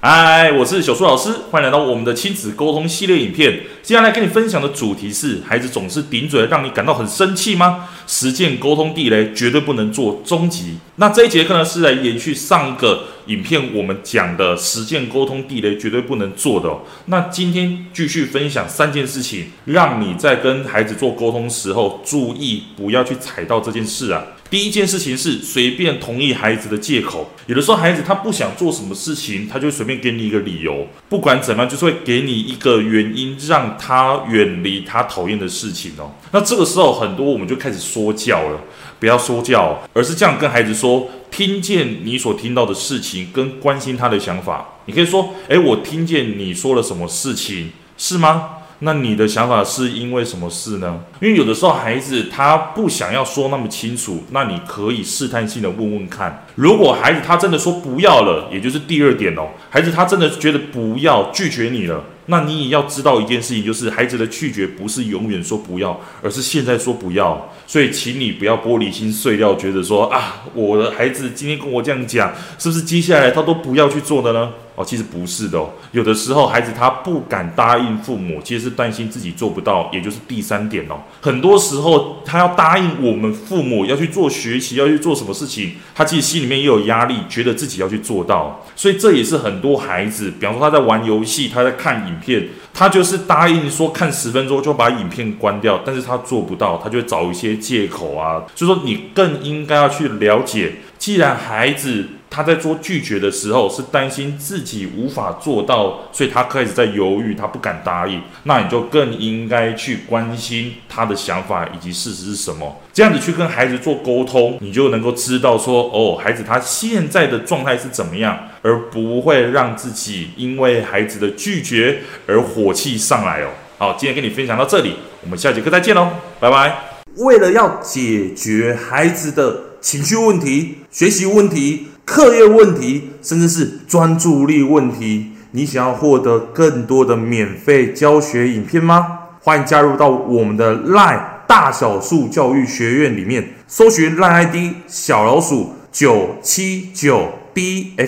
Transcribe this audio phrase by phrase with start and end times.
[0.00, 3.62] 嗨，我是小树老师，欢迎来到我们的亲子沟通系列影片。
[3.82, 7.88] 接下来跟你分享的主题是：孩子总是顶嘴，让你感到很生气吗？
[8.06, 10.76] 实践沟通地雷绝对不能做终极。
[10.96, 16.82] 那这一节课呢，是来延续上一个影片我们讲的实践沟通地雷绝对不能做的哦。
[17.06, 24.22] 那今天继续分享三件事情，让你在跟孩子做沟通时候注意，不要去踩到这件事啊。
[24.50, 36.12] 第一件事情是随便同意孩子的借口，有的时候孩子他不想做什么事情，他就随便给你一个理由，不管怎么样，就是会给你一个原因，让他远离他讨厌的事情哦。
[36.32, 38.58] 那这个时候很多我们就开始说教了，
[38.98, 44.78] 不要说教，而是这样跟孩子说：听见你所听到的事情，跟关心他的想法。
[44.86, 48.48] 你可以说：诶，我听见你说了什么事情，是吗？
[48.80, 51.00] 那你的想法是因为什么事呢？
[51.20, 56.46] 因为有的时候孩子他不想要说那么清楚，那你可以试探性的问问看。
[56.54, 67.52] 如果孩子他真的说不要了，也就是第二点哦，孩子他真的觉得不要拒绝你了，那你也要知道一件事情，就是孩子的拒绝不是永远说不要，而是现在说不要。
[67.66, 74.52] 所以请你不要玻璃心碎掉，觉得说啊，我的孩子今天跟我这样讲，是不是接下来他都不要去做的呢？
[74.78, 75.70] 哦，其实不是的哦。
[75.90, 81.00] 有的时候，孩子他不敢答应父母，其实是担心自己做不到，也就是第三点哦。
[81.20, 88.64] 很多时候，他要答应我们父母要去做学习，要去做什么事情，他其实心里面也有压力，觉得自己要去做到。
[88.76, 98.44] 所以这也是很多孩子，比方说他在玩游戏，他在看影片，他就是答应说看十分钟就把影片关掉，但是他做不到，他就会找一些借口啊。
[98.54, 102.06] 所以说，你更应该要去了解，既然孩子。
[102.38, 108.22] 他在做拒绝的时候是担心自己无法做到，所以他开始在犹豫，他不敢答应。
[108.44, 123.48] 那你就更应该去关心他的想法以及事实是什么，这样子去跟孩子做沟通，你就能够知道说，哦，孩子他现在的状态是怎么样，而不会让自己因为孩子的拒绝而火气上来哦。
[123.78, 124.94] 好，今天跟你分享到这里，
[125.24, 127.00] 我们下节课再见喽，拜拜。
[127.16, 131.88] 为了要解决孩子的情绪问题、学习问题。
[132.08, 139.18] 课业问题，甚至是专注力问题，你想要获得更多的免费教学影片吗？
[139.42, 148.06] 欢迎加入到我们的 LINE 大小树教育学院里面，搜寻 LINE ID 小老鼠九七九 dxwrf，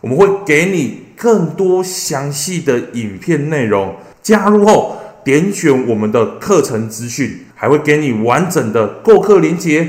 [0.00, 3.96] 我们会给你更多详细的影片内容。
[4.22, 7.40] 加入后，点选我们的课程资讯。
[7.56, 9.88] 还会给你完整的购课链接，